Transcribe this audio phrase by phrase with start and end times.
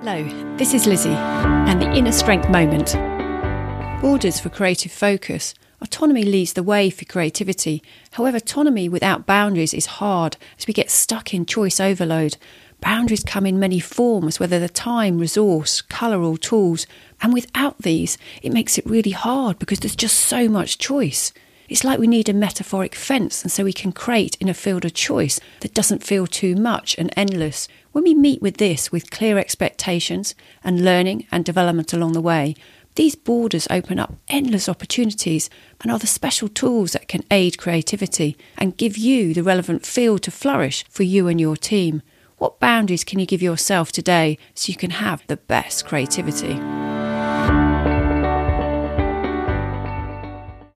[0.00, 0.22] Hello,
[0.56, 2.92] this is Lizzie and the Inner Strength Moment.
[4.00, 5.54] Borders for creative focus.
[5.82, 7.82] Autonomy leads the way for creativity.
[8.12, 12.36] However, autonomy without boundaries is hard as we get stuck in choice overload.
[12.80, 16.86] Boundaries come in many forms, whether they're time, resource, colour, or tools.
[17.20, 21.32] And without these, it makes it really hard because there's just so much choice.
[21.68, 24.86] It's like we need a metaphoric fence, and so we can create in a field
[24.86, 27.68] of choice that doesn't feel too much and endless.
[27.92, 30.34] When we meet with this with clear expectations
[30.64, 32.54] and learning and development along the way,
[32.94, 35.50] these borders open up endless opportunities
[35.82, 40.22] and are the special tools that can aid creativity and give you the relevant field
[40.22, 42.02] to flourish for you and your team.
[42.38, 46.87] What boundaries can you give yourself today so you can have the best creativity?